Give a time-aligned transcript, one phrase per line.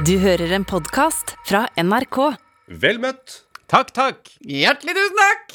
[0.00, 2.16] Du hører en podkast fra NRK.
[2.80, 3.42] Vel møtt.
[3.68, 4.30] Takk, takk.
[4.40, 5.52] Hjertelig tusen takk!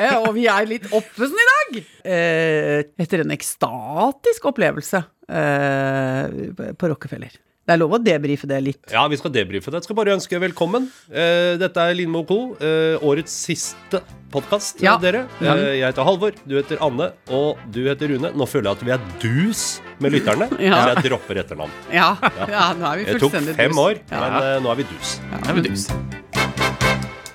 [0.00, 1.76] Eh, og vi er litt oppesen i dag.
[2.08, 7.36] Eh, etter en ekstatisk opplevelse eh, på Rockefeller.
[7.70, 8.80] Det er lov å debrife det litt.
[8.90, 9.78] Ja, vi skal debrife det.
[9.78, 10.88] Jeg skal bare ønske velkommen.
[11.06, 14.00] Eh, dette er Lindmo Co., eh, årets siste
[14.34, 14.96] podkast, Ja.
[14.98, 15.28] dere.
[15.38, 18.32] Eh, jeg heter Halvor, du heter Anne, og du heter Rune.
[18.34, 20.80] Nå føler jeg at vi er dus med lytterne, Ja.
[20.82, 21.70] så jeg dropper etternavn.
[21.94, 22.16] Ja,
[22.56, 23.54] ja nå er vi fullstendig dus.
[23.54, 23.78] Det tok fem dus.
[23.78, 24.18] år, Ja.
[24.18, 25.20] men eh, nå er vi dus.
[25.30, 25.86] Ja, er vi dus.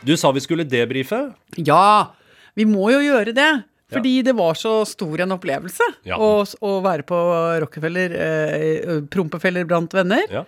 [0.04, 1.34] Du sa vi skulle debrife.
[1.64, 2.12] Ja,
[2.58, 3.64] vi må jo gjøre det.
[3.91, 6.17] Fordi det var så stor en opplevelse Ja.
[6.17, 7.20] å, å være på
[7.62, 10.44] Rockefeller, eh, prompefeller blant venner, Ja.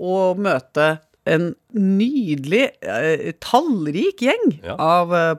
[0.00, 4.74] og møte en nydelig, eh, tallrik gjeng Ja.
[4.74, 5.34] av eh,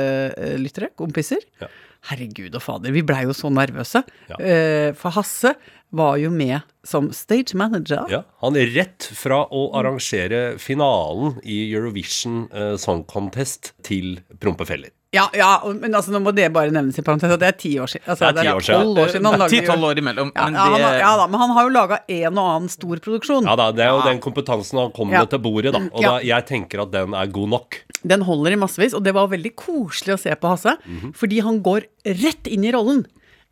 [0.00, 1.40] podkastlyttere, kompiser.
[1.62, 1.68] Ja.
[2.10, 4.04] Herregud og fader, vi blei jo så nervøse.
[4.30, 4.36] Ja.
[4.38, 5.54] Eh, for Hasse
[5.96, 8.04] var jo med som stage manager.
[8.10, 14.90] Ja, Han er rett fra å arrangere finalen i Eurovision eh, Song Contest til Prompefeller.
[15.16, 17.72] Ja, ja, men altså, nå må det bare nevnes i parentes at det er ti
[17.82, 18.04] år siden.
[18.12, 18.82] Altså, Det er ti år siden.
[18.84, 20.32] tolv år siden han lager Ti-tolv år imellom.
[20.36, 23.02] Ja, Men ja, han, ja da, men han har jo laga en og annen stor
[23.08, 23.48] produksjon.
[23.50, 25.24] Ja da, Det er jo den kompetansen han kommer Ja.
[25.24, 25.82] med til bordet, da.
[25.92, 26.10] Og Ja.
[26.10, 27.80] da, jeg tenker at den er god nok.
[28.06, 30.76] Den holder i massevis, og det var veldig koselig å se på Hasse.
[30.86, 31.14] Mhm.
[31.16, 33.06] Fordi han går rett inn i rollen.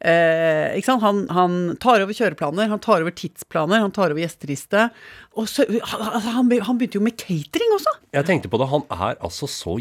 [0.05, 1.01] Eh, ikke sant?
[1.01, 4.91] Han, han tar over kjøreplaner, han tar over tidsplaner, han tar over gjesteriste.
[5.39, 7.95] Og så, han, han begynte jo med catering også!
[8.12, 9.78] Jeg tenkte på det, han er altså så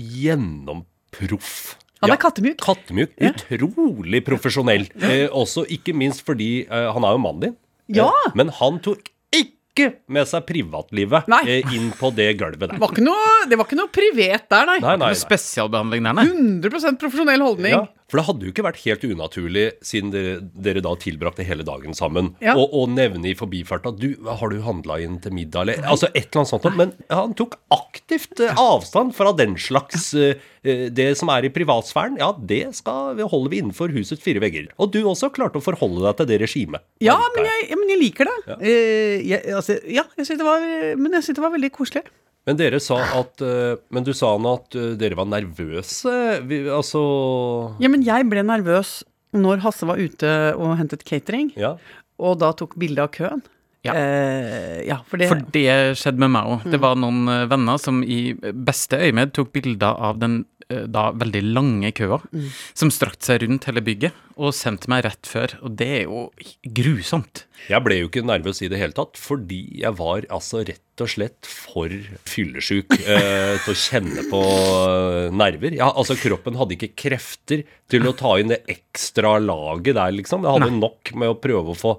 [1.19, 1.77] gjennomproff.
[2.03, 2.57] Han er kattemjuk.
[2.59, 3.13] Kattemjuk.
[3.21, 3.29] Ja.
[3.31, 4.89] Utrolig profesjonell.
[4.99, 7.53] Eh, også ikke minst fordi eh, han er jo mannen din.
[7.95, 8.09] Ja.
[8.25, 12.81] Eh, men han tok ikke med seg privatlivet eh, inn på det gulvet Det der.
[12.83, 14.75] var ikke noe, det var ikke noe privet der, nei.
[14.83, 15.21] Nei, nei, Noe nei.
[15.23, 16.27] spesialbehandling der, nei.
[16.29, 17.73] 100 profesjonell holdning.
[17.73, 21.65] Ja, for det hadde jo ikke vært helt unaturlig, siden dere, dere da tilbrakte hele
[21.65, 22.53] dagen sammen, Ja.
[22.53, 26.27] og, og nevne i forbifarta du, Har du handla inn til middag, eller Altså et
[26.29, 26.67] eller annet sånt.
[26.77, 31.53] Men han tok aktivt eh, avstand fra den slags eh, eh, Det som er i
[31.55, 34.69] privatsfæren, ja, det skal vi holder vi innenfor husets fire vegger.
[34.77, 36.85] Og du også klarte å forholde deg til det regimet.
[37.01, 38.59] Ja, men jeg, men jeg liker det.
[38.61, 40.69] Eh, jeg, altså, ja, jeg synes det var,
[41.01, 42.05] men jeg syns det var veldig koselig.
[42.47, 46.13] Men dere sa at eh, Men du sa nå at eh, dere var nervøse.
[46.49, 47.03] Vi, altså
[47.83, 49.01] Ja, men jeg ble nervøs
[49.33, 51.71] når Hasse var ute og hentet catering, Ja.
[52.21, 53.41] og da tok bilde av køen.
[53.83, 53.95] Ja.
[53.97, 55.63] Eh, ja, for det For det
[55.97, 56.67] skjedde med meg òg.
[56.71, 60.43] Det var noen eh, venner som i beste øyemed tok bilder av den
[60.89, 62.17] da veldig lange køa,
[62.73, 65.57] som strakte seg rundt hele bygget, og sendte meg rett før.
[65.63, 66.27] Og det er jo
[66.75, 67.45] grusomt.
[67.69, 71.09] Jeg ble jo ikke nervøs i det hele tatt, fordi jeg var altså rett og
[71.09, 71.89] slett for
[72.29, 75.73] fyllesyk eh, til å kjenne på eh, nerver.
[75.77, 80.43] Ja, altså Kroppen hadde ikke krefter til å ta inn det ekstra laget der, liksom.
[80.45, 81.93] Jeg hadde nok med å prøve å få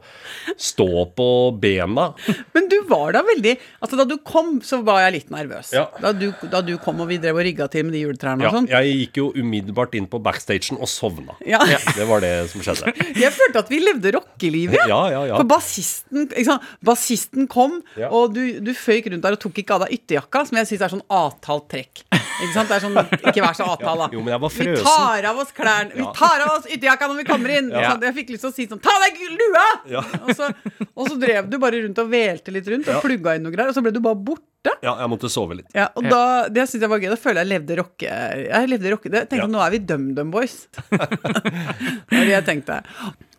[0.60, 1.26] stå på
[1.62, 2.10] bena.
[2.54, 5.72] Men du var da veldig Altså, da du kom, så var jeg litt nervøs.
[5.74, 5.86] Ja.
[6.02, 8.52] Da, du, da du kom og vi drev og rigga til med de juletrærne Ja,
[8.52, 8.70] og sånn.
[8.70, 11.34] jeg gikk jo umiddelbart inn på backstagen og sovna.
[11.48, 11.60] Ja.
[11.64, 12.92] Det var det som skjedde.
[13.24, 14.80] Jeg følte at vi levde rockelivet.
[14.90, 15.38] Ja, ja, ja.
[15.38, 16.68] For bassisten, sant?
[16.84, 17.80] bassisten kom,
[18.10, 20.84] og du, du føyk rundt der og tok ikke av deg ytterjakka, som jeg syns
[20.86, 22.04] er sånn avtalt trekk.
[22.14, 22.70] Ikke sant?
[22.70, 22.96] Det er sånn,
[23.30, 24.08] Ikke vær så avtal, da.
[24.14, 24.78] Jo, men jeg var frøsen.
[24.78, 27.70] Vi tar av oss klærne Vi tar av oss ytterjakka når vi kommer inn.
[27.74, 27.92] Ja.
[27.92, 29.66] Sånn, jeg fikk lyst til å si sånn Ta deg lua!
[29.94, 30.02] Ja.
[30.24, 30.50] Og, så,
[30.94, 33.70] og så drev du bare rundt og velte litt rundt og plugga inn noe greier,
[33.70, 34.48] og så ble du bare borte.
[34.84, 35.66] Ja, jeg måtte sove litt.
[35.76, 36.20] Ja, og da,
[36.52, 37.10] Det syns jeg var gøy.
[37.12, 38.08] Da føler jeg levde rocke...
[38.08, 39.50] Jeg levde rocke Jeg tenkte Ja.
[39.50, 40.54] nå er vi DumDum Boys.
[40.90, 42.78] det var det jeg tenkte.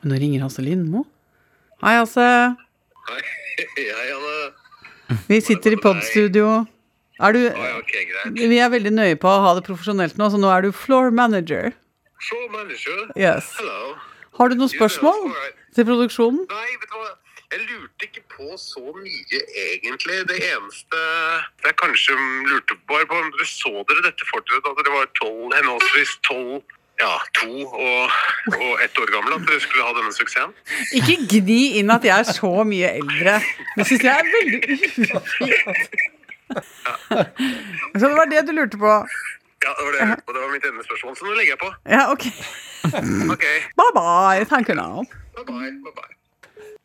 [0.06, 1.06] Nå ringer Hasse Lindmo.
[1.84, 2.28] Hei, Hasse.
[3.10, 3.22] Hei,
[3.78, 5.18] hei, Anne.
[5.30, 6.66] Vi sitter i podstudio.
[7.22, 8.06] Er du Ja, okay.
[8.36, 11.14] Vi er veldig nøye på å ha det profesjonelt nå, så nå er du floor
[11.16, 11.72] manager.
[12.26, 13.06] Floor manager.
[13.16, 13.52] Yes.
[13.60, 13.94] Hello.
[14.40, 15.30] Har du noen spørsmål
[15.78, 16.42] til produksjonen?
[16.52, 17.12] Nei, vet du hva?
[17.56, 20.16] Jeg lurte ikke på så mye, egentlig.
[20.28, 20.98] Det eneste
[21.64, 22.16] jeg kanskje
[22.50, 26.12] lurte på på om dere så dere dette for dere da dere var tolv, henholdsvis
[26.28, 26.58] tolv,
[27.00, 28.18] ja, to og,
[28.58, 30.52] og ett år gamle, at dere skulle ha denne suksessen?
[31.00, 33.38] Ikke gni inn at jeg er så mye eldre.
[33.78, 35.16] Det syns jeg er veldig ufint.
[37.96, 38.98] Så det var det du lurte på?
[39.64, 40.36] Ja, det var det Og.
[40.36, 41.72] Det var mitt ene spørsmål, så nå legger jeg på.
[41.96, 42.28] Ja, ok.
[43.32, 43.48] Ok,
[43.80, 44.44] Bye bye.
[44.46, 45.08] Thank you now.
[45.40, 45.72] bye bye.
[45.88, 46.25] bye, bye.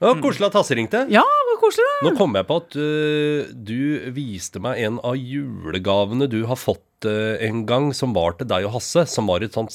[0.01, 1.03] Det var koselig at Hasse ringte.
[1.13, 1.85] Ja, hvor koselig.
[2.01, 2.09] det.
[2.09, 7.05] Nå kom jeg på at øh, du viste meg en av julegavene du har fått
[7.11, 9.75] øh, en gang, som var til deg og Hasse, som var et sånt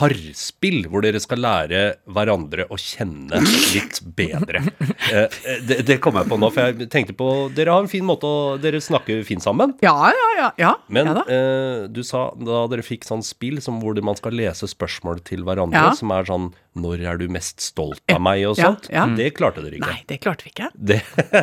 [0.00, 1.80] parspill hvor dere skal lære
[2.14, 3.40] hverandre å kjenne
[3.74, 4.62] litt bedre.
[5.10, 5.32] Eh,
[5.66, 7.26] det, det kom jeg på nå, for jeg tenkte på
[7.56, 9.72] Dere har en fin måte å Dere snakker fint sammen.
[9.82, 10.48] Ja, ja, ja.
[10.60, 10.68] ja.
[10.92, 11.24] Men ja da.
[11.34, 15.42] eh, du sa da dere fikk sånn spill som hvor man skal lese spørsmål til
[15.48, 15.96] hverandre, Ja.
[15.98, 16.46] som er sånn
[16.76, 18.86] 'Når er du mest stolt av meg?' og sånt.
[18.92, 19.06] ja.
[19.16, 19.86] Det klarte dere ikke.
[19.90, 20.68] Nei, det klarte vi ikke.
[20.78, 21.00] Det,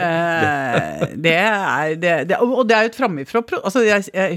[0.08, 3.82] Eh, det er det, det, Og det er jo et framifrå altså,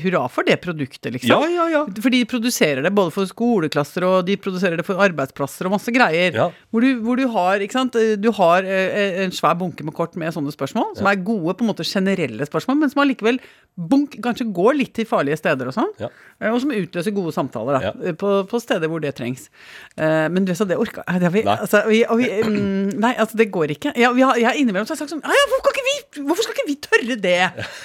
[0.03, 1.31] Hurra for det produktet, liksom.
[1.31, 1.83] ja, ja, ja.
[2.03, 5.93] For de produserer det både for skoleklasser og de produserer det for arbeidsplasser og masse
[5.95, 6.35] greier.
[6.35, 6.49] Ja.
[6.73, 7.95] Hvor, du, hvor du har ikke sant?
[8.21, 11.67] Du har eh, en svær bunke med kort med sånne spørsmål, som er gode på
[11.67, 13.39] en måte generelle spørsmål, men som allikevel
[13.79, 15.93] bunk, kanskje går litt til farlige steder og sånn.
[16.03, 16.11] Ja.
[16.41, 18.13] Eh, Og som utløser gode samtaler da, Ja.
[18.19, 19.49] på, på steder hvor det trengs.
[19.97, 21.57] Eh, men du sa det orka vi, Nei.
[21.57, 23.93] altså, vi, vi, um, nei, altså det går ikke.
[24.01, 26.25] Ja, vi har, jeg har innimellom så har jeg sagt sånn «Ja, hvorfor, skal vi,
[26.27, 27.37] hvorfor skal ikke vi tørre det?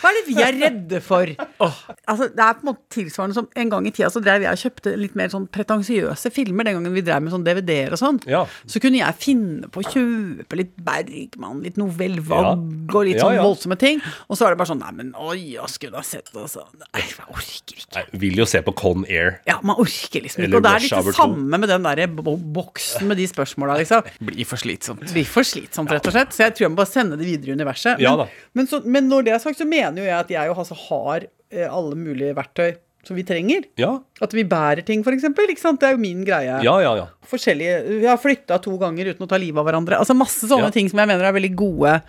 [0.02, 1.32] Hva er det vi er redde for?
[1.62, 4.52] Altså, det er på en måte tilsvarende som en gang i tida så drev jeg
[4.58, 8.02] og kjøpte litt mer sånn pretensiøse filmer den gangen vi drev med sånn DVD-er og
[8.02, 8.20] sånn.
[8.30, 8.44] Ja.
[8.70, 13.40] Så kunne jeg finne på å kjøpe litt Bergman, litt Novelle Vague og litt sånn
[13.42, 14.02] voldsomme ting.
[14.30, 16.66] Og så er det bare sånn Nei, men oi, jeg skulle ha sett det, altså.
[16.78, 17.94] Nei, jeg orker ikke.
[17.96, 19.40] Nei, vil jo se på Con Air.
[19.50, 20.50] Ja, man orker liksom ikke.
[20.50, 22.36] Eller Og det er litt det samme med den der bo-
[22.86, 24.06] boksen med de spørsmåla, liksom.
[24.30, 25.04] Blir for slitsomt.
[25.12, 26.34] Blir for slitsomt, rett og slett.
[26.38, 28.00] Så jeg tror jeg må bare sende det videre i universet.
[28.00, 28.50] Ja Men, da.
[28.54, 30.78] men, så, men når det er sagt, så mener jo jeg at jeg og Hasse
[30.88, 33.68] har eh, alle mulige verktøy som vi trenger.
[33.78, 33.92] Ja,
[34.26, 35.46] At vi bærer ting, for eksempel.
[35.54, 35.78] Ikke sant?
[35.78, 36.56] Det er jo min greie.
[36.66, 36.96] ja, ja.
[36.98, 37.04] ja.
[37.30, 40.00] Forskjellige Vi har flytta to ganger uten å ta livet av hverandre.
[40.02, 40.74] Altså masse sånne Ja.
[40.74, 42.00] ting som jeg mener er veldig gode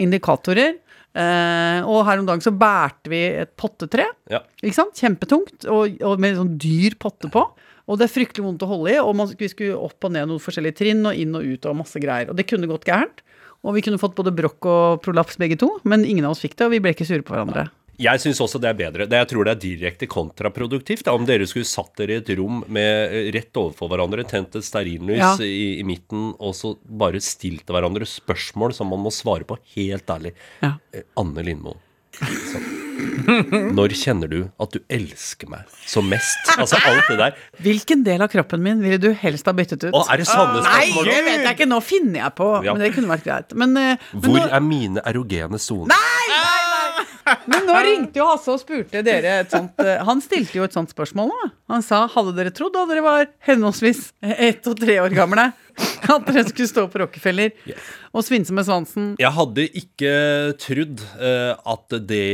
[0.00, 0.78] indikatorer.
[1.16, 4.04] Eh, og her om dagen så bærte vi et pottetre.
[4.32, 4.40] ja.
[4.62, 4.96] Ikke sant?
[4.96, 7.44] Kjempetungt, og, og med sånn dyr potte på.
[7.86, 10.26] Og det er fryktelig vondt å holde i, og man, vi skulle opp og ned
[10.26, 12.32] noen forskjellige trinn, og inn og ut og masse greier.
[12.32, 13.22] Og det kunne gått gærent.
[13.66, 16.56] Og vi kunne fått både brokk og prolaps begge to, men ingen av oss fikk
[16.58, 17.68] det, og vi ble ikke sure på hverandre.
[17.96, 19.06] Jeg syns også det er bedre.
[19.08, 21.06] Jeg tror det er direkte kontraproduktivt.
[21.06, 21.14] Da.
[21.16, 24.66] Om dere skulle satt dere i et rom med eh, rett overfor hverandre, tent et
[24.66, 25.30] stearinlys Ja.
[25.40, 30.12] i, i midten, og så bare stilt hverandre spørsmål som man må svare på helt
[30.12, 30.34] ærlig.
[30.60, 30.74] Ja.
[30.92, 31.78] Eh, Anne Lindmo.
[32.20, 32.60] Så.
[33.76, 36.52] Når kjenner du at du elsker meg som mest?
[36.56, 37.36] Altså alt det der.
[37.64, 39.92] Hvilken del av kroppen min ville du helst ha byttet ut?
[39.96, 41.10] Å, er det sanne Nei, spørsmål?
[41.10, 41.68] det vet jeg ikke!
[41.72, 42.72] Nå finner jeg på, Ja.
[42.76, 43.52] men det kunne vært greit.
[43.58, 45.92] Men, eh, men, Hvor nå, er mine erogene soner?
[47.50, 50.74] men nå ringte jo Hasse og spurte dere et sånt eh, Han stilte jo et
[50.76, 51.48] sånt spørsmål nå.
[51.72, 55.48] Han sa hadde dere trodd da dere var henholdsvis ett og tre år gamle,
[56.06, 57.50] at dere skulle stå på Rockefeller
[58.14, 59.08] og svinse med svansen?
[59.20, 60.12] Jeg hadde ikke
[60.62, 62.24] trodd uh, at det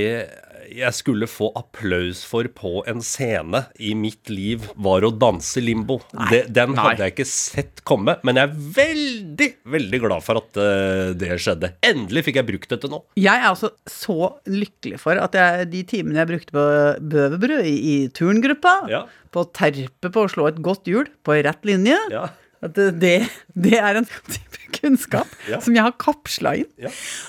[0.71, 5.99] jeg skulle få applaus for på en scene i mitt liv, var å danse limbo.
[6.31, 6.85] Det, den Nei.
[6.85, 11.33] hadde jeg ikke sett komme, men jeg er veldig, veldig glad for at uh, det
[11.43, 11.73] skjedde.
[11.89, 13.03] Endelig fikk jeg brukt dette nå.
[13.19, 14.19] Jeg er altså så
[14.51, 16.67] lykkelig for at jeg, de timene jeg brukte på
[17.15, 19.05] Bøverbru i, i turngruppa, Ja.
[19.33, 22.29] på å terpe på å slå et godt hjul på rett linje, Ja.
[22.63, 23.17] at det,
[23.59, 25.61] det, er en type kunnskap Ja.
[25.61, 26.71] som jeg har kapsla inn,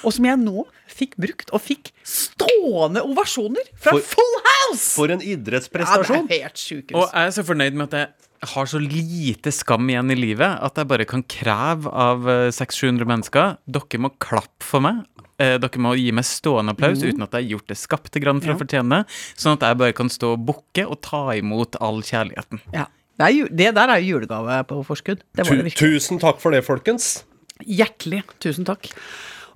[0.03, 4.85] og som jeg nå fikk brukt, og fikk stående ovasjoner fra For- Full House!
[4.95, 6.27] For en ja, det idrettsprestasjon.
[6.29, 6.97] er helt sjukehus.
[6.99, 7.97] Og jeg er så fornøyd med at
[8.43, 12.49] jeg har så lite skam igjen i livet at jeg bare kan kreve av eh,
[12.51, 15.03] 600-700 mennesker Dere må klappe for meg.
[15.39, 18.41] Eh, Dere må gi meg stående applaus uten at jeg har gjort det skapte grann
[18.43, 18.57] for Ja.
[18.57, 19.15] å fortjene det.
[19.39, 22.59] Sånn at jeg bare kan stå og bukke og ta imot all kjærligheten.
[22.75, 22.85] Ja.
[23.13, 25.21] Det, er, ju- det der er jo julegave på forskudd.
[25.37, 25.93] Det var Tu det virkelig.
[26.01, 27.23] tusen takk for det, folkens.
[27.63, 28.89] Hjertelig tusen takk.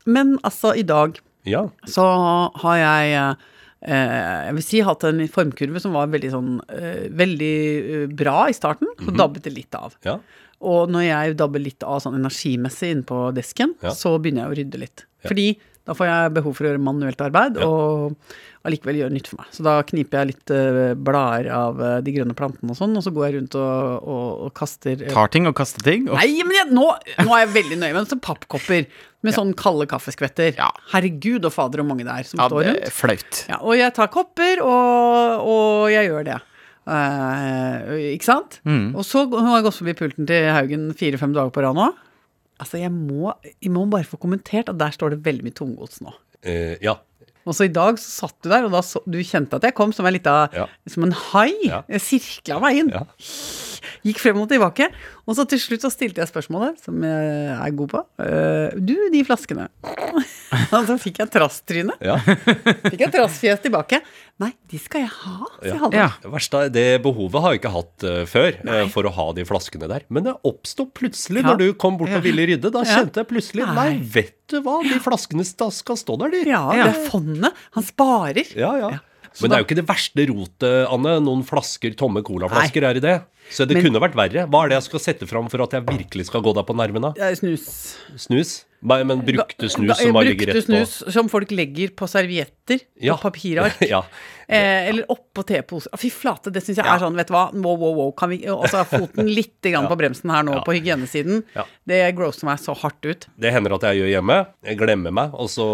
[0.08, 1.64] Men altså, i dag Ja.
[1.88, 2.04] så
[2.64, 3.14] har jeg
[3.88, 7.54] eh, jeg vil si hatt en formkurve som var veldig sånn eh, Veldig
[8.02, 9.96] eh, bra i starten, så dabbet det litt av.
[10.08, 10.20] ja.
[10.58, 13.92] Og når jeg dabber litt av sånn energimessig inne på desken, Ja.
[13.94, 15.04] så begynner jeg å rydde litt.
[15.28, 15.52] Fordi
[15.86, 17.68] da får jeg behov for å gjøre manuelt arbeid, Ja.
[17.70, 18.16] og
[18.66, 19.52] allikevel gjøre nytt for meg.
[19.54, 20.54] Så da kniper jeg litt
[21.06, 24.54] blader av de grønne plantene og sånn, og så går jeg rundt og, og, og
[24.58, 26.10] kaster Tar ting og kaster ting.
[26.10, 26.88] Og Nei, men jeg, nå,
[27.22, 28.90] nå er jeg veldig nøye med sånne pappkopper
[29.28, 30.56] med sånn kalde kaffeskvetter.
[30.58, 30.72] Ja.
[30.94, 33.42] Herregud og fader og mange det er som ja, står det er flaut.
[33.52, 36.40] Ja, og jeg tar kopper, og, og jeg gjør det.
[36.88, 38.62] Uh, ikke sant?
[38.64, 38.94] Mm.
[38.96, 41.90] Og så har jeg gått forbi pulten til Haugen fire-fem dager på rad nå.
[42.64, 46.00] Altså, jeg må, jeg må bare få kommentert at der står det veldig mye tunggods
[46.06, 46.16] nå.
[46.48, 46.96] Uh, ja.
[47.48, 49.76] Og så i dag så satt du der, og da så, du kjente at jeg
[49.76, 50.68] kom som en lita Ja.
[50.90, 51.52] Som en hai.
[51.68, 51.84] Ja.
[51.92, 52.94] Jeg sirkla meg inn.
[52.96, 53.06] Ja.
[54.06, 54.88] Gikk frem og tilbake.
[55.28, 58.02] Og så til slutt så stilte jeg spørsmålet, som jeg er god på.
[58.24, 59.68] Eh, du, de flaskene.
[60.78, 61.96] og så fikk jeg trasstryne.
[62.04, 62.18] ja.
[62.92, 64.00] Fikk jeg trassfjes tilbake.
[64.40, 65.78] Nei, de skal jeg ha, sier Ja.
[65.82, 65.98] Halvor.
[65.98, 66.08] Ja.
[66.22, 68.84] Det verste er, det behovet har jeg ikke hatt eh, før, Nei.
[68.94, 70.06] for å ha de flaskene der.
[70.14, 71.50] Men det oppsto plutselig Ja.
[71.52, 72.72] når du kom bort og ville rydde.
[72.74, 73.00] Da Ja.
[73.02, 73.76] kjente jeg plutselig Nei.
[73.76, 76.44] Nei, vet du hva, de flaskene skal stå der, de.
[76.54, 77.54] Ja, det er fondet.
[77.76, 78.56] Han sparer.
[78.56, 78.94] Ja, ja.
[79.42, 81.12] Men det er jo ikke det verste rotet, Anne.
[81.22, 83.18] Noen flasker, tomme colaflasker er i det.
[83.50, 84.48] Så det Men- kunne vært verre.
[84.50, 86.76] Hva er det jeg skal sette fram for at jeg virkelig skal gå deg på
[86.76, 87.14] nervene?
[87.18, 87.96] Er snus.
[88.18, 88.66] Snus?
[88.82, 92.06] Nei, men brukte snus som bare ligger rett på Brukte snus som folk legger på
[92.08, 93.16] servietter, Ja.
[93.18, 93.80] på papirark.
[93.90, 94.04] Ja.
[94.50, 95.92] Eh, eller oppå teposer.
[96.00, 97.50] Fy flate, det syns jeg er sånn, vet du hva.
[97.52, 98.12] Wow, wow, wow.
[98.16, 101.42] Kan vi også ha foten litt grann på bremsen her nå, på hygienesiden?
[101.84, 103.26] Det grosser meg så hardt ut.
[103.36, 104.38] Det hender at jeg gjør hjemme.
[104.70, 105.68] Jeg glemmer meg, og så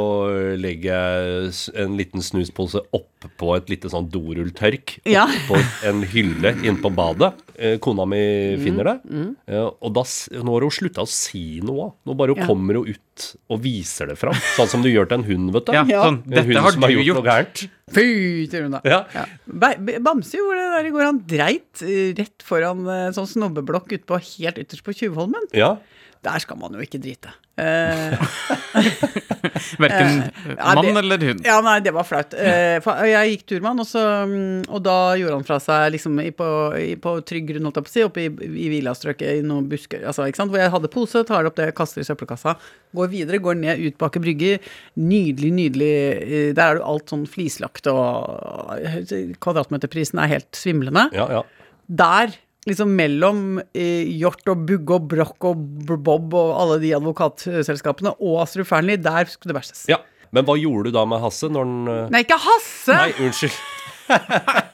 [0.58, 1.54] legger jeg
[1.86, 4.98] en liten snuspose oppå et lite sånn dorulltørk.
[5.06, 7.34] Oppå en hylle inne på badet.
[7.54, 8.96] Eh, Kona mi Mm, finner det.
[9.06, 9.30] Mm.
[9.86, 10.02] Og da,
[10.42, 11.92] nå har hun slutta å si noe.
[12.08, 12.48] Nå bare Ja.
[12.48, 12.93] kommer hun ut
[13.52, 14.34] og viser det fram.
[14.58, 15.74] Sånn som du gjør til en hund, vet du.
[15.76, 16.20] Ja, sånn.
[16.26, 17.20] En Dette hund har som du har gjort gjort.
[17.20, 17.64] noe gærent.
[17.94, 18.06] Fy,
[18.50, 18.82] sier hun da.
[18.90, 19.00] Ja.
[19.14, 19.26] Ja.
[20.04, 21.06] Bamse gjorde det der i går.
[21.10, 25.50] Han dreit eh, rett foran eh, sånn snobbeblokk ute på helt ytterst på Tjuvholmen.
[25.54, 25.76] ja.
[26.24, 27.34] Der skal man jo ikke drite.
[27.60, 28.14] Eh,
[29.84, 30.14] Verken
[30.58, 31.44] ja, mann det- eller hund.
[31.46, 32.34] ja, nei, det var flaut.
[32.34, 34.04] Eh, jeg gikk tur med han, og, så,
[34.70, 36.48] og da gjorde han fra seg liksom i, på,
[36.80, 38.30] i, på trygg grunn, holdt jeg på å si, oppe i,
[38.66, 40.54] i villastrøket i noen busker, altså, ikke sant?
[40.54, 42.56] hvor jeg hadde pose, tar det opp det, kaster i søppelkassa,
[42.96, 44.60] går videre, går ned ut bak Brygge.
[45.00, 45.92] Nydelig, nydelig.
[46.22, 51.10] eh, Der er det jo alt sånn flislagt, og eh, kvadratmeterprisen er helt svimlende.
[51.18, 51.44] ja, ja.
[51.94, 52.32] Der,
[52.70, 53.44] liksom mellom
[53.76, 55.58] eh, Hjort og Bugge og Broch og
[56.06, 59.86] Bob og alle de advokatselskapene og Astrup Fearnley, der skulle det bæsjes.
[59.92, 60.02] ja.
[60.34, 62.96] Men hva gjorde du da med Hasse når den eh, Nei, ikke Hasse!
[62.98, 63.54] Nei, unnskyld.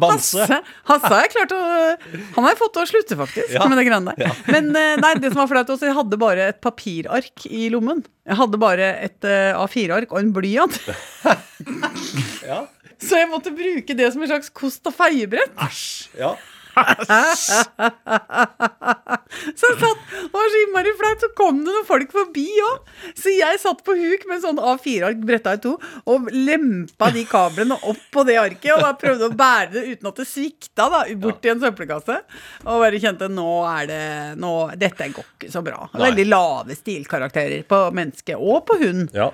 [0.00, 0.40] Bamse.
[0.42, 1.60] Hasse, Hasse har jeg klart å
[2.34, 3.66] Han har jeg fått til å slutte, faktisk, Ja.
[3.70, 4.34] med det greiene der.
[4.50, 8.02] Men eh, nei, det som var flaut også, jeg hadde bare et papirark i lommen.
[8.26, 10.80] Jeg hadde bare et eh, A4-ark og en blyant.
[12.44, 12.66] Ja.
[13.08, 15.54] Så jeg måtte bruke det som en slags kost og feiebrett.
[16.18, 16.34] ja.
[19.54, 22.90] Så jeg satt, det var så innmari flaut, så kom det noen folk forbi òg.
[23.18, 25.76] Så jeg satt på huk med en sånn A4-ark bretta i to
[26.10, 28.72] og lempa de kablene opp på det arket.
[28.74, 32.16] Og bare prøvde å bære det uten at det svikta, da, bort i en søppelkasse.
[32.66, 34.04] Og bare kjente nå er det
[34.42, 35.86] nå, Dette går ikke så bra.
[35.94, 39.14] Veldig lave stilkarakterer på menneske og på hund.
[39.14, 39.30] ja.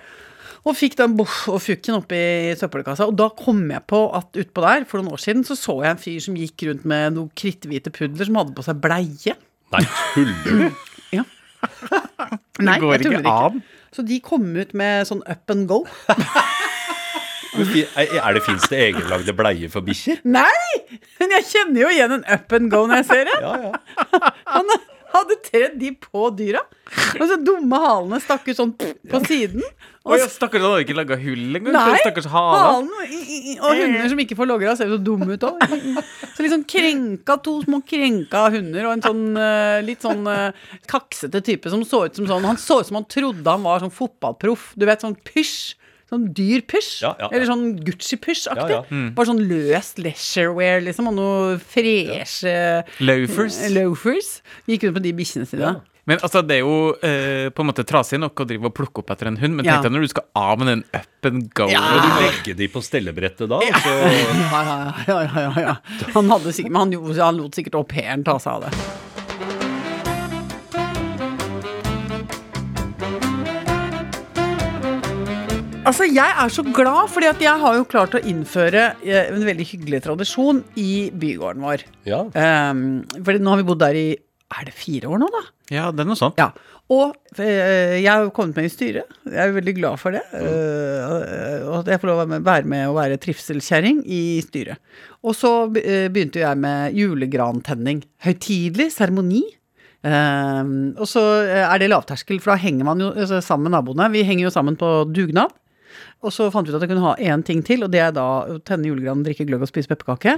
[0.69, 2.21] Og fikk den boff og fukken oppi
[2.61, 3.07] søppelkassa.
[3.09, 5.97] Og da kom jeg på at utpå der, for noen år siden, så så jeg
[5.97, 9.37] en fyr som gikk rundt med noen kritthvite pudler som hadde på seg bleie.
[9.73, 10.71] Nei, tuller du?
[11.11, 11.25] Ja.
[12.63, 13.63] Nei, går jeg tuller ikke an.
[13.91, 15.81] Så de kom ut med sånn up and go.
[17.51, 20.21] Er det fins det egenlagde bleier for bikkjer?
[20.23, 21.01] Nei!
[21.19, 23.39] Men jeg kjenner jo igjen en up and go når jeg ser det.
[23.43, 23.73] Ja, ja.
[24.55, 24.71] Han
[25.31, 26.61] hadde tredd de på dyra.
[27.21, 29.63] Og så dumme halene stakk ut sånn på siden.
[30.05, 31.75] Og Oi, stakkars, han hadde ikke laga hull engang.
[31.77, 35.05] Nei, Stakkars halen i- i- i- Og hunder som ikke får loggra, ser jo så
[35.05, 35.61] dumme ut òg.
[36.35, 40.53] Så litt sånn krenka, to små krenka hunder og en sånn eh, litt sånn eh,
[40.89, 43.81] kaksete type som så ut som sånn Han så ut som han trodde han var
[43.85, 44.73] sånn fotballproff.
[44.77, 45.75] Du vet, sånn pysj.
[46.11, 47.03] Sånn dyr pysj.
[47.05, 47.29] Ja, ja, ja.
[47.37, 48.75] Eller sånn Gucci-pysj-aktig.
[48.75, 49.11] Ja, ja.
[49.15, 52.55] Bare sånn løst leisurewear, liksom, og noe freshe
[53.01, 53.61] Loafers.
[53.63, 54.33] eh, loafers.
[54.67, 55.77] Gikk rundt på de bikkjene sine.
[56.09, 59.03] Men altså, det er jo eh, på en måte trasig nok å drive og plukke
[59.05, 59.77] opp etter en hund, men Ja.
[59.77, 61.69] tenk deg når du skal av med den up and go.
[61.71, 61.79] Ja.
[61.85, 63.95] Og du legger de på stellebrettet da, og så
[64.51, 65.77] Ja, ja, ja, ja, ja, ja.
[66.17, 68.73] Han hadde sikkert, men han, han lot sikkert au pairen ta seg av det.
[75.91, 79.43] Altså, Jeg er så glad, fordi at jeg har jo klart å innføre eh, en
[79.43, 81.83] veldig hyggelig tradisjon i bygården vår.
[82.07, 82.21] Ja.
[82.31, 84.05] Um, fordi nå har vi bodd der i
[84.55, 85.41] Er det fire år nå, da?
[85.75, 86.39] Ja, det er noe sånt.
[86.39, 86.53] Ja.
[86.91, 89.11] Og eh, jeg har jo kommet meg i styret.
[89.27, 90.23] Jeg er veldig glad for det.
[90.31, 91.67] Mm.
[91.69, 94.79] og at jeg får lov å være med, å være trivselskjerring i styret.
[95.27, 98.05] Og så eh, begynte jeg med julegrantenning.
[98.27, 99.43] Høytidelig seremoni.
[100.03, 103.77] Um, og så eh, er det lavterskel, for da henger man jo altså, sammen med
[103.79, 104.11] naboene.
[104.15, 105.55] Vi henger jo sammen på dugnad.
[106.23, 108.11] Og så fant vi ut at jeg kunne ha én ting til, og det er
[108.13, 110.35] da å tenne julegranen, drikke gløgg og spise pepperkake.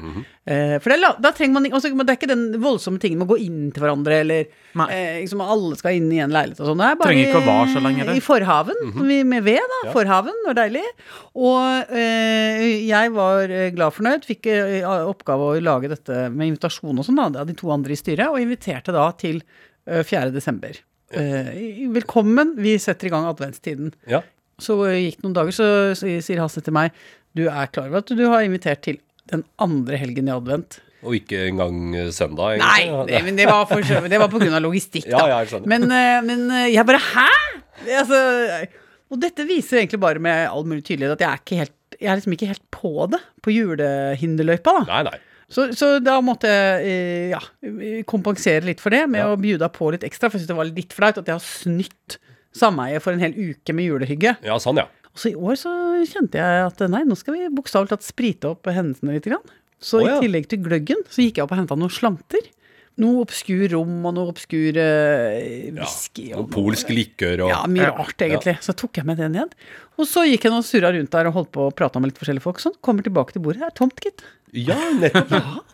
[0.46, 3.32] eh, for det da trenger man altså, Det er ikke den voldsomme tingen med å
[3.34, 4.46] gå inn til hverandre, eller
[4.90, 6.78] eh, liksom alle skal inn i en leilighet og sånn.
[6.78, 8.16] Det er bare Trenger ikke å være så lenge, det.
[8.16, 9.92] i forhaven, vi- med ved, da.
[9.92, 10.84] Forhaven, det var deilig.
[11.34, 16.98] Og eh, jeg var eh, glad fornøyd, fikk eh, oppgave å lage dette med invitasjon
[16.98, 19.42] og sånn, da, av de to andre i styret, og inviterte da til
[19.86, 20.30] eh, 4.
[20.34, 20.78] desember.
[21.12, 23.92] Eh, velkommen, vi setter i gang adventstiden.
[24.08, 24.22] ja.
[24.62, 25.66] Så gikk det noen dager, så
[25.98, 26.94] sier sier Hasse til meg
[27.36, 29.00] Du er klar over at du har invitert til
[29.32, 30.78] den andre helgen i advent?
[31.02, 31.78] Og ikke engang
[32.14, 35.18] søndag, søndag, Nei, det, men det var, for, det var på grunn av logistikk, da.
[35.26, 35.64] Ja, ja, jeg.
[35.66, 37.24] Men, eh, men eh, jeg bare Hæ?!
[37.82, 38.20] Det, altså,
[39.10, 42.10] og dette viser egentlig bare med all mulig tydelighet at jeg er, ikke helt, jeg
[42.12, 44.84] er liksom ikke helt på det, på julehinderløypa, da.
[44.92, 45.18] Nei, nei.
[45.52, 47.40] Så, så da måtte jeg eh, ja,
[48.08, 49.32] kompensere litt for det med Ja.
[49.34, 51.44] å bjuda på litt ekstra, for jeg syns det var litt flaut at jeg har
[51.44, 52.16] snytt
[52.56, 54.36] sameiet for en hel uke med julehygge.
[54.44, 54.88] Ja, sånn, ja.
[55.12, 55.72] Og så i år så
[56.08, 59.28] kjente jeg at nei, nå skal vi bokstavelig talt sprite opp hendelsene litt.
[59.28, 59.44] Grann.
[59.82, 60.16] Så oh, ja.
[60.16, 62.50] i tillegg til gløggen så gikk jeg opp og henta noen slanter.
[63.02, 65.36] noe obskur rom og noe obskur uh,
[65.76, 66.30] whisky.
[66.30, 68.58] Noe og polsk likør og Ja, mye rart, egentlig.
[68.64, 69.56] Så tok jeg med det ned.
[70.00, 72.20] Og så gikk jeg og surra rundt der og holdt på å prate med litt
[72.20, 72.62] forskjellige folk.
[72.62, 74.24] Sånn, kommer tilbake til bordet, det er tomt, gitt.
[74.52, 75.32] Ja, nettopp.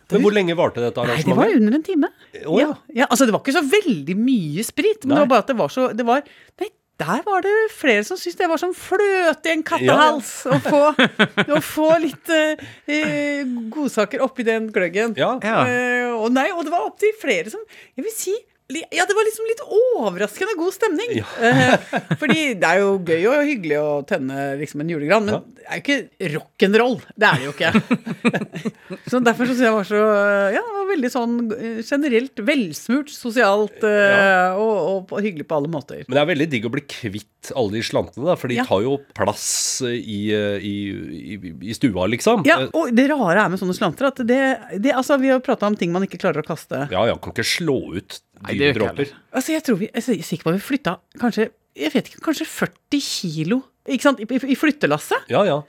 [0.09, 1.27] Men hvor lenge varte dette arrangementet?
[1.27, 2.11] Nei, det var under en time.
[2.45, 2.73] Oh, ja.
[2.95, 3.07] ja.
[3.09, 5.17] Altså, det var ikke så veldig mye sprit, men Nei.
[5.17, 6.23] det var bare at det var så det var,
[6.61, 10.57] Nei, der var det flere som syntes det var som fløte i en kattehals å
[10.63, 10.81] få,
[11.55, 15.15] å få litt eh, eh, godsaker oppi den gløggen.
[15.19, 15.37] Ja.
[15.43, 15.61] Ja.
[15.63, 17.63] Eh, og nei, og det var opptil flere som
[17.95, 18.35] Jeg vil si
[18.69, 21.15] ja, det var liksom litt overraskende god stemning.
[21.17, 21.77] Ja.
[22.21, 25.41] fordi det er jo gøy og hyggelig å tenne liksom en julegran, men Ja.
[25.41, 26.99] det er jo ikke rock'n'roll.
[27.17, 27.71] Det er det jo ikke.
[29.11, 30.03] så derfor syns jeg var så
[30.53, 34.53] Ja, det var veldig sånn eh, generelt velsmurt, sosialt ja.
[34.59, 36.05] og, og, hyggelig på alle måter.
[36.05, 38.85] Men det er veldig digg å bli kvitt alle de slantene, da, for de tar
[38.85, 39.47] jo plass
[39.87, 40.75] i, eh, i,
[41.33, 42.45] i, i stua, liksom.
[42.45, 44.39] Ja, Eh, og det rare er med sånne slanter at det,
[44.83, 46.87] det altså Vi har prata om ting man ikke klarer å kaste.
[46.91, 49.11] ja, ja, kan ikke slå ut Dropper.
[49.33, 52.19] Altså, jeg tror vi Jeg er sikker på at vi flytta kanskje jeg vet ikke,
[52.25, 55.29] kanskje 40 kilo ikke sant, i, i, i flyttelasset.
[55.31, 55.61] Ja, ja.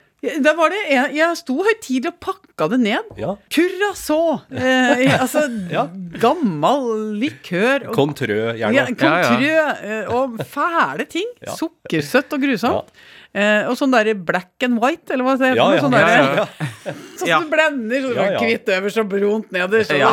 [0.45, 3.07] Da var det, jeg, jeg sto høytidelig og pakka det ned.
[3.17, 3.31] ja.
[3.53, 4.41] Curacao.
[4.53, 5.87] Eh, altså Ja.
[6.21, 7.87] gammal likør.
[7.89, 8.75] Og, Contrø, gjerne.
[8.77, 11.31] ja, Contrø ja, og fæle ting.
[11.47, 11.55] Ja.
[11.57, 12.91] Sukkersøtt og grusomt.
[13.33, 15.59] Eh, og sånn derre black and white, eller hva det heter.
[15.61, 16.95] Ja, ja, sånn ja, ja, ja.
[17.21, 18.39] Sånn som du blender, så Ja, ja.
[18.43, 19.93] hvitt øverst og brunt nederst.
[19.95, 20.11] Ja.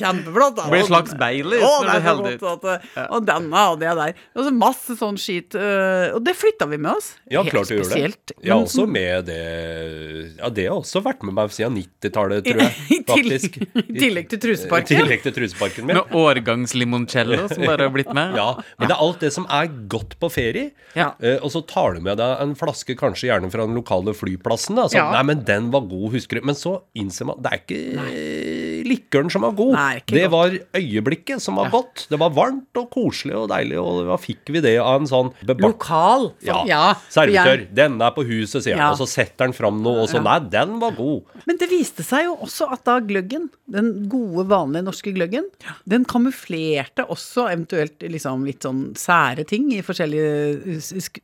[0.00, 0.56] Kjempeflott.
[0.56, 2.40] Det blir en slags Baileys Å, når det du er så heller ut.
[2.40, 4.14] godt at, eh, Og denne og det der.
[4.34, 5.54] Og så masse sånn skit.
[5.54, 7.12] eh, og det flytta vi med oss.
[7.30, 8.34] Ja, Helt klart du gjorde det.
[8.42, 12.42] Jeg har også sånn- med det Ja, det har også vært med meg siden 90-tallet,
[12.44, 13.04] tror jeg.
[13.06, 13.58] Faktisk.
[13.76, 14.90] i tillegg til truseparken.
[14.96, 15.96] I tillegg til truseparken min.
[15.96, 18.34] Med årgangslimoncello som bare har blitt med.
[18.36, 20.72] Ja, men det er alt det som er godt på ferie.
[20.96, 21.12] Ja.
[21.20, 24.78] Eh, og så tar du med deg en flaske, kanskje gjerne fra den lokale flyplassen.
[24.80, 24.88] Da.
[24.90, 25.10] Så, Ja.
[25.14, 26.46] Nei, men den var god, husker du.
[26.48, 28.55] Men så innser man det er ikke eh,
[28.88, 29.72] likøren som var god.
[29.76, 30.32] Nei, det godt.
[30.32, 32.06] var øyeblikket som var godt.
[32.10, 35.32] Det var varmt og koselig og deilig, og da fikk vi det av en sånn.
[35.46, 36.30] Lokal.
[36.46, 37.66] Ja, Ja, servitør.
[37.74, 38.92] Den er på huset, sier han.
[38.94, 41.22] Og så setter han fram noe, og så Nei, den var god.
[41.46, 45.44] Men det viste seg jo også at da gløggen, den gode, vanlige norske gløggen,
[45.86, 50.80] den kamuflerte også eventuelt liksom litt sånn sære ting i forskjellige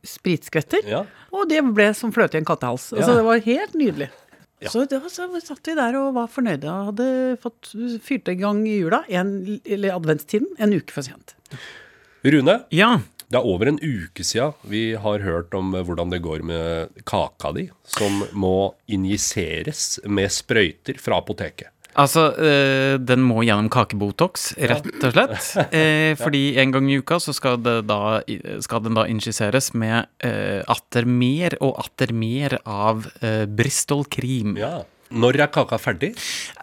[0.07, 0.85] spritskvetter.
[0.89, 1.03] Ja.
[1.33, 2.91] Og det ble som fløte i en kattehals.
[2.93, 3.15] Altså, Ja.
[3.17, 4.09] det var helt nydelig.
[4.71, 7.07] Så, det var, så satt vi der og var fornøyde og hadde
[7.43, 7.73] fått
[8.05, 9.33] fyrt i gang i jula, en,
[9.65, 11.35] eller adventstiden, en uke for sent.
[12.23, 12.93] Rune, Ja.
[13.27, 17.51] det er over en uke siden vi har hørt om hvordan det går med kaka
[17.57, 21.72] di, som må injiseres med sprøyter fra apoteket.
[21.99, 25.51] Altså, eh, den må gjennom kakebotox, rett og slett.
[25.73, 28.19] Eh, fordi en gang i uka så skal, det da,
[28.63, 33.07] skal den da injiseres med eh, atter mer og atter mer av
[33.49, 34.57] Bristol Cream.
[34.59, 34.81] Ja.
[35.13, 36.11] Når er kaka ferdig?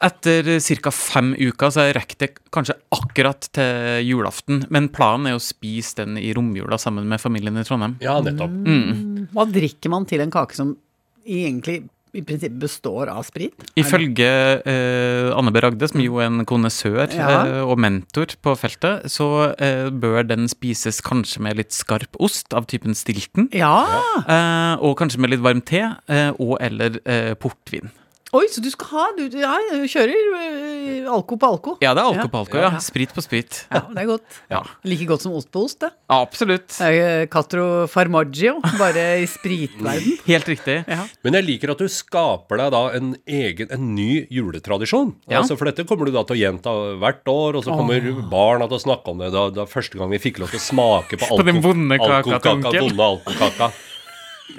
[0.02, 0.48] Etter
[0.82, 0.92] ca.
[0.94, 4.64] fem uker så rekker det kanskje akkurat til julaften.
[4.74, 7.98] Men planen er å spise den i romjula sammen med familien i Trondheim.
[8.02, 8.50] Ja, nettopp.
[8.50, 9.30] Mm.
[9.34, 10.74] Hva drikker man til en kake som
[11.26, 11.84] egentlig
[12.16, 13.54] i prinsippet består av sprit?
[13.78, 14.28] Ifølge
[14.64, 15.60] eh, Anne B.
[15.62, 17.28] Ragde, som jo er en konnessør Ja.
[17.46, 19.28] eh, og mentor på feltet, så
[19.60, 23.48] eh, bør den spises kanskje med litt skarp ost av typen stilton.
[23.54, 23.86] Ja!
[24.26, 27.90] Eh, og kanskje med litt varm te, eh, og eller eh, portvin.
[28.30, 31.72] Oi, så du skal ha Du, ja, du kjører øh, alko på alko?
[31.82, 32.68] Ja, det er alko på alko, ja.
[32.76, 32.82] Ja.
[32.82, 33.64] Sprit på sprit.
[33.72, 34.36] Ja, det er godt.
[34.52, 34.60] Ja.
[34.86, 35.90] Like godt som ost på ost, det.
[36.14, 36.68] Absolutt.
[36.76, 40.20] Det er Catro Farmaggio, bare i spritverden.
[40.30, 40.78] Helt riktig.
[40.86, 41.02] Ja.
[41.26, 45.14] Men jeg liker at du skaper deg da en egen, en ny juletradisjon.
[45.26, 45.40] Ja.
[45.42, 48.70] Altså, for dette kommer du da til å gjenta hvert år, og så kommer barna
[48.70, 49.32] til å snakke om det.
[49.34, 52.20] Da, da første gang vi fikk lov til å smake på På den vonde kaka
[52.22, 53.72] alko, alkokaka, alkokaka.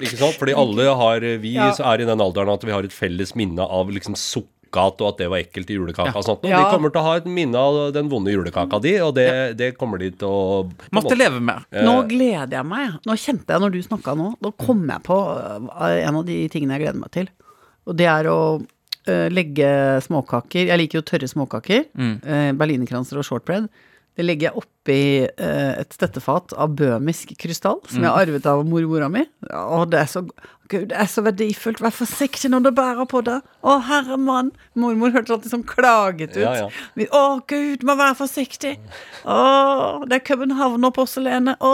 [0.00, 0.38] Ikke sant?
[0.40, 1.70] Fordi alle har, vi Ja.
[1.72, 5.18] er i den alderen at vi har et felles minne av liksom sukkat og at
[5.18, 6.44] det var ekkelt i julekaka og sånt.
[6.44, 6.62] Og Ja.
[6.64, 9.76] De kommer til å ha et minne av den vonde julekaka di, og det, det
[9.76, 11.64] kommer de til å Måtte måte- leve med.
[11.72, 12.94] Nå gleder jeg meg.
[13.04, 16.48] Nå kjente jeg når du snakka nå, da kom jeg på øh, en av de
[16.48, 17.28] tingene jeg gleder meg til.
[17.86, 18.38] Og det er å
[19.08, 21.84] øh, legge småkaker Jeg liker jo tørre småkaker.
[21.98, 23.68] øh, Berlinerkranser og shortbread.
[24.12, 28.60] Det legger jeg oppi øh, et støttefat av bømisk krystall, som jeg har arvet av
[28.68, 29.22] mormora mi.
[29.48, 30.26] Å, det er så
[30.72, 31.82] Gud, det er så verdifullt.
[31.84, 33.38] Vær forsiktig når du bærer på det.
[33.60, 34.52] Å, herre mann.
[34.78, 36.40] Mormor hørtes alltid sånn klaget ut.
[36.40, 37.08] Ja, ja.
[37.12, 38.78] Å, Gud, må være forsiktig.
[39.28, 39.36] Å,
[40.08, 41.60] det er Københavner-porselenet.
[41.60, 41.72] Å,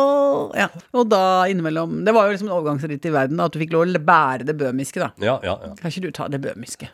[0.58, 0.66] ja.
[0.98, 3.76] Og da innimellom Det var jo liksom en overgangsritt i verden, da, at du fikk
[3.76, 5.12] lov å bære det bømiske, da.
[5.22, 5.74] Ja, ja, ja.
[5.78, 6.90] Kan ikke du ta det bømiske?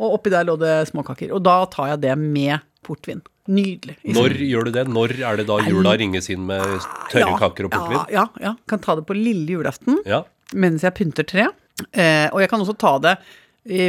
[0.00, 1.34] Og oppi der lå det småkaker.
[1.36, 3.20] Og da tar jeg det med portvin.
[3.50, 3.96] Nydelig.
[4.06, 4.84] Når gjør du det?
[4.88, 6.62] Når er det da jula ringes inn med
[7.10, 7.98] tørre Ja, kaker og portvin?
[8.12, 8.52] Ja, ja, ja.
[8.70, 10.22] Kan ta det på lille julaften Ja.
[10.54, 11.48] mens jeg pynter tre.
[11.92, 13.16] Eh, og jeg kan også ta det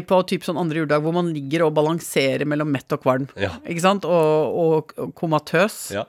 [0.07, 3.27] på typ sånn andre juledag, hvor man ligger og balanserer mellom mett og kvalm.
[3.37, 3.49] Ja.
[3.65, 4.05] Ikke sant?
[4.05, 5.91] Og, og, og komatøs.
[5.93, 6.03] Ja.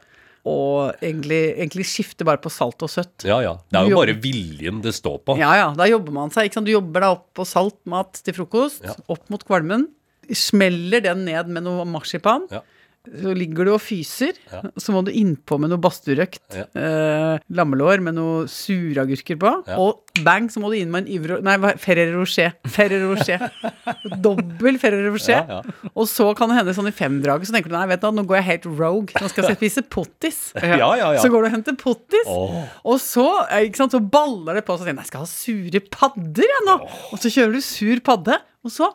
[0.44, 3.24] Og egentlig, egentlig skifter bare på salt og søtt.
[3.24, 3.54] ja, ja.
[3.72, 5.38] Det er jo bare viljen det står på.
[5.40, 6.48] Ja ja, da jobber man seg.
[6.50, 6.68] Ikke sant?
[6.68, 8.92] Du jobber deg opp på salt mat til frokost, Ja.
[9.08, 9.88] opp mot kvalmen.
[10.32, 12.44] Smeller den ned med noe marsipan.
[12.52, 12.60] Ja.
[13.04, 14.32] Så ligger du og fyser.
[14.48, 14.62] Ja.
[14.80, 16.40] Så må du innpå med noe badstuerøkt.
[16.56, 16.64] Ja.
[16.72, 19.50] Eh, lammelår med noe suragurker på.
[19.68, 19.76] Ja.
[19.82, 21.36] Og bang, så må du inn med en Yvro...
[21.44, 22.54] Nei, Ferrer Rocher.
[22.72, 23.44] Ferrer Rocher.
[24.24, 25.52] Dobbel Ferrer Rocher.
[25.92, 28.24] Og så kan det hende sånn i femdraget, så tenker du nei, vet du, nå
[28.30, 29.20] går jeg helt rogue.
[29.20, 30.40] Nå skal jeg spise pottis.
[30.64, 31.20] Ja, ja, ja.
[31.22, 32.26] Så går du og henter pottis.
[32.30, 32.56] oh.
[32.88, 34.90] Og så, eh, ikke sant, så baller det på seg.
[34.94, 36.78] Jeg skal ha sure padder, jeg nå.
[37.12, 38.88] Og så kjører du sur padde, og så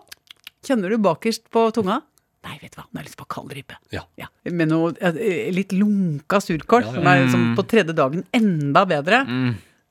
[0.66, 2.02] kjenner du bakerst på tunga.
[2.50, 3.76] Nei, vet du hva, nå har jeg lyst på kald ribbe.
[3.94, 4.02] Ja.
[4.50, 6.96] Med noe eh, litt lunka surkål, Ja, ja.
[6.98, 9.24] som er liksom på tredje dagen enda bedre.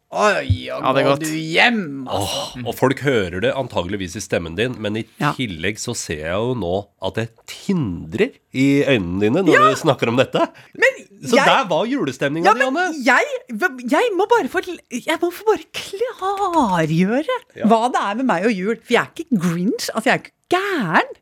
[0.09, 2.39] Oi, og Ja, det er gå du hjem, altså.
[2.57, 5.35] Åh, og folk hører det antageligvis i stemmen din, men i Ja.
[5.37, 10.09] tillegg så ser jeg jo nå at det tindrer i øynene dine når du snakker
[10.09, 10.49] om dette.
[11.29, 12.87] så jeg- der var julestemninga Ja, di, Anne.
[13.05, 13.25] jeg,
[13.91, 17.37] jeg må bare få Jeg må få bare klargjøre
[17.69, 18.77] hva det er med meg og jul.
[18.77, 19.91] For jeg er ikke grinch.
[19.95, 21.15] Altså, jeg er ikke gæren.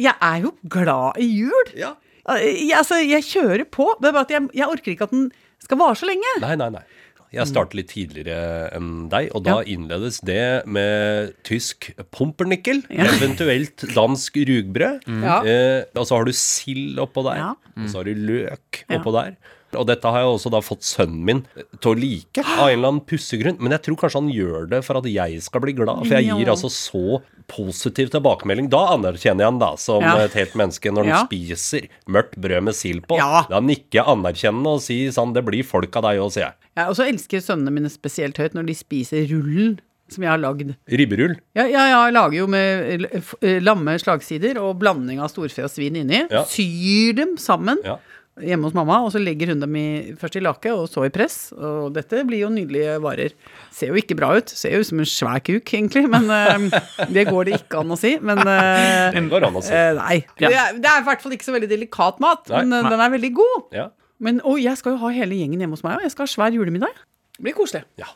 [0.00, 1.74] Jeg er jo glad i jul.
[1.78, 1.94] Ja.
[2.40, 3.86] Jeg, altså, jeg kjører på.
[4.00, 5.30] Det er bare at jeg, jeg orker ikke at den
[5.62, 6.34] skal vare så lenge.
[6.42, 6.82] Nei, nei, nei.
[7.30, 9.66] Jeg startet litt tidligere enn deg, og da Ja.
[9.70, 13.04] innledes det med tysk pumpernickel, Ja.
[13.06, 15.06] eventuelt dansk rugbrød.
[15.22, 15.36] Ja.
[15.46, 17.50] Eh, og så har du sild oppå der, Ja.
[17.76, 19.36] og så har du løk oppå der.
[19.78, 21.42] Og dette har jeg også da fått sønnen min
[21.80, 23.58] til å like, av en eller annen pussegrunn.
[23.60, 26.26] Men jeg tror kanskje han gjør det for at jeg skal bli glad, for jeg
[26.26, 26.36] Ja.
[26.36, 28.68] gir altså så positiv tilbakemelding.
[28.70, 30.16] Da anerkjenner jeg han da som Ja.
[30.24, 31.24] et helt menneske når han Ja.
[31.26, 33.16] spiser mørkt brød med sild på.
[33.18, 33.44] Ja.
[33.48, 36.88] Da nikker jeg anerkjennende og sier sånn, det blir folk av deg òg, sier jeg.
[36.88, 39.78] Og så elsker sønnene mine spesielt høyt når de spiser rullen
[40.08, 40.74] som jeg har lagd.
[40.88, 41.36] Ribberull.
[41.54, 43.04] Ja, ja, ja, jeg lager jo med
[43.42, 46.26] eh, lamme slagsider og blanding av storfe og svin inni.
[46.30, 46.42] Ja.
[46.44, 47.98] Syr dem sammen Ja.
[48.44, 49.84] Hjemme hos mamma, og så legger hun dem i,
[50.20, 51.36] først i lake og så i press.
[51.56, 53.34] Og dette blir jo nydelige varer.
[53.74, 54.50] Ser jo ikke bra ut.
[54.50, 56.80] Ser jo ut som en svær kuk, egentlig, men uh,
[57.12, 58.16] det går det ikke an å si.
[58.24, 59.74] Men uh, Det går an å si.
[59.74, 60.18] Uh, nei.
[60.40, 62.64] Det, er, det er i hvert fall ikke så veldig delikat mat, Nei.
[62.64, 63.60] men eh, den er veldig god.
[63.76, 63.86] Ja.
[64.20, 66.32] Men og jeg skal jo ha hele gjengen hjemme hos meg og Jeg skal ha
[66.34, 66.98] svær julemiddag.
[67.36, 67.86] Det blir koselig.
[68.00, 68.10] ja.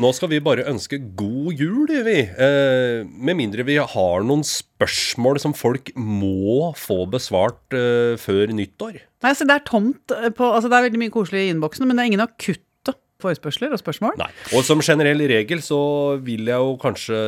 [0.00, 2.16] Nå skal vi bare ønske god jul, vi.
[2.26, 8.98] Eh, med mindre vi har noen spørsmål som folk må få besvart eh, før nyttår.
[9.24, 11.86] Nei, så det er tomt eh, på Altså, det er veldig mye koselig i innboksen,
[11.86, 14.18] men det er ingen akutte forespørsler og spørsmål.
[14.18, 14.32] Nei.
[14.58, 15.80] Og som generell regel så
[16.26, 17.20] vil jeg jo kanskje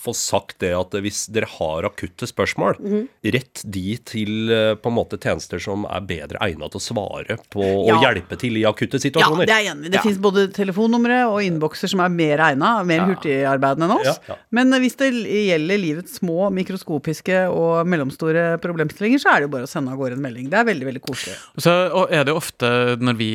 [0.00, 3.02] få sagt det at hvis dere har akutte spørsmål, mm.
[3.36, 7.36] rett de til eh, på en måte tjenester som er bedre egnet til å svare
[7.52, 7.94] på Ja.
[7.94, 9.44] og hjelpe til i akutte situasjoner.
[9.44, 9.90] Ja, det er jeg enig i.
[9.90, 10.04] Det Ja.
[10.06, 13.06] finnes både telefonnumre og innbokser som er mer egna, mer Ja.
[13.10, 14.06] hurtigarbeidende enn oss.
[14.06, 14.36] Ja, ja.
[14.50, 19.68] Men hvis det gjelder livets små, mikroskopiske og mellomstore problemstillinger, så er det jo bare
[19.68, 20.48] å sende av gårde en melding.
[20.50, 21.36] Det er veldig, veldig koselig.
[21.56, 23.30] Og så og er det ofte når vi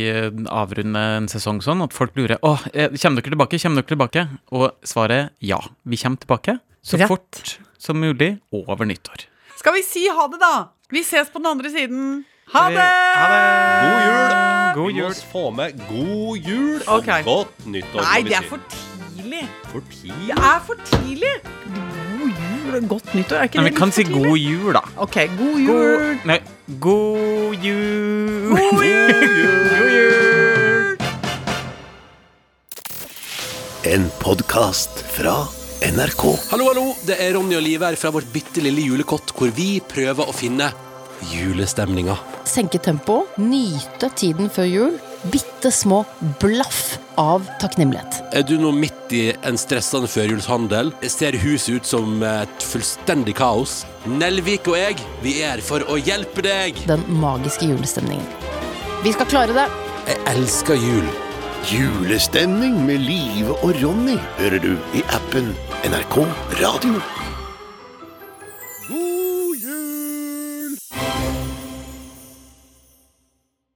[0.50, 3.60] avrunder en sesong sånn, at folk lurer Å, eh, kommer dere tilbake?
[3.62, 4.30] Kommer dere tilbake?
[4.52, 5.60] Og svaret er ja.
[5.86, 6.55] Vi kommer tilbake
[6.86, 7.08] så Rett.
[7.08, 9.26] fort som mulig over nyttår.
[9.58, 10.70] Skal vi si ha det, da?
[10.94, 12.26] Vi ses på den andre siden.
[12.54, 12.90] Ha det!
[13.82, 14.30] God jul!
[14.76, 17.24] God Vi må få med god jul og okay.
[17.26, 18.02] godt nyttår.
[18.06, 19.50] Nei, det er for tidlig.
[19.72, 20.30] for tidlig.
[20.30, 21.34] Det er for tidlig.
[22.20, 23.36] God jul og godt nyttår.
[23.38, 24.86] Er ikke Nei, det vi kan si god jul, da.
[24.98, 25.74] Ok, god jul.
[25.74, 26.40] God, nei,
[26.80, 28.50] god jul.
[28.54, 29.20] God jul!
[29.74, 30.98] God jul.
[33.90, 36.24] En podkast fra NRK.
[36.52, 39.82] Hallo, hallo, det er Ronny og Liv her fra vårt bitte lille julekott, hvor vi
[39.84, 40.70] prøver å finne
[41.34, 42.16] julestemninga.
[42.46, 44.96] senke tempoet, nyte tiden før jul.
[45.34, 46.04] Bitte små
[46.40, 48.22] blaff av takknemlighet.
[48.32, 50.94] Er du nå midt i en stressende førjulshandel?
[51.10, 53.84] Ser huset ut som et fullstendig kaos?
[54.06, 56.80] Nelvik og jeg, vi er her for å hjelpe deg!
[56.88, 58.28] Den magiske julestemningen.
[59.04, 59.70] Vi skal klare det.
[60.08, 61.08] Jeg elsker jul.
[61.66, 65.50] Julestemning med Live og Ronny hører du i appen
[65.86, 67.15] NRK Radio.